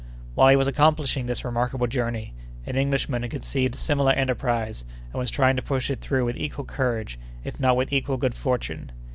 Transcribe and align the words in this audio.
"While 0.33 0.49
he 0.49 0.55
was 0.55 0.67
accomplishing 0.67 1.27
this 1.27 1.45
remarkable 1.45 1.85
journey, 1.85 2.33
an 2.65 2.75
Englishman 2.75 3.21
had 3.21 3.29
conceived 3.29 3.75
a 3.75 3.77
similar 3.77 4.11
enterprise 4.13 4.83
and 5.13 5.19
was 5.19 5.29
trying 5.29 5.55
to 5.57 5.61
push 5.61 5.91
it 5.91 6.01
through 6.01 6.25
with 6.25 6.37
equal 6.37 6.65
courage, 6.65 7.19
if 7.43 7.59
not 7.59 7.75
with 7.77 7.93
equal 7.93 8.17
good 8.17 8.33
fortune. 8.33 8.91